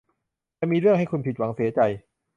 [0.59, 1.79] จะมีเรื่องให้คุณผิดหวังเสียใจ